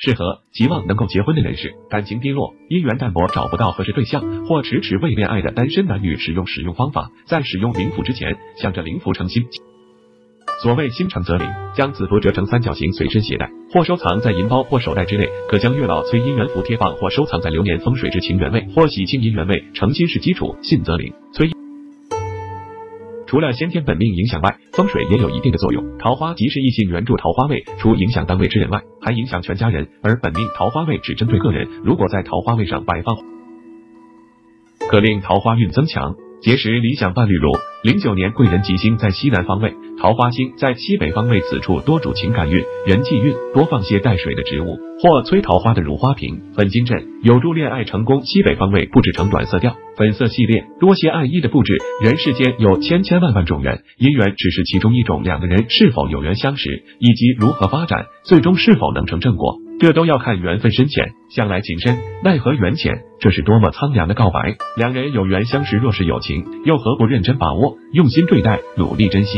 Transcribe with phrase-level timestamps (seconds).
[0.00, 9.46] 适合期望能够结婚的人士，感情低落，姻缘淡薄，找不到合适对象，或迟迟未恋爱的单身男女，使用使用方法，在使用灵符之前，想着灵符成心。
[10.62, 15.28] 所谓心诚则灵，将此符折成三角形，随身携带，或收藏在银包或手袋之内。
[15.48, 19.64] 可将月老催姻缘符贴放或收藏在流年风水之情缘位或喜庆姻缘位。
[19.74, 21.12] 诚心是基础，信则灵。
[21.32, 21.50] 催。
[23.28, 25.98] 除了先天本命影响外，风水也有一定的作用。
[25.98, 29.86] 桃花即是异性援助桃花位，除影响单位之人外，还影响全家人。
[30.02, 33.18] 而本命桃花位只针对个人，如果在桃花位上摆放，
[34.88, 37.34] 可令桃花运增强，结识理想伴侣。
[37.34, 37.50] 如
[37.82, 48.24] 零九年贵人吉星在西南方位，桃花星在西北方位，此处多主情感运、人际运，多放些带水的植物或催桃花的如花瓶、粉金阵，有助恋爱成功。
[48.24, 51.76] 西北方位布置成暖色调、粉色系列，多些爱意的布置。
[52.02, 61.14] 人世间有千千万万种人，姻缘只是其中一种，两个人是否有缘相识，以及如何发展，最终是否能成正果，这都要看缘分深浅。
[61.28, 64.56] 向来情深，奈何缘浅，这是多么苍凉的告白。
[64.76, 69.36] 两人有缘相识，若是有情，又何不认真把握，用心对待，努力珍惜？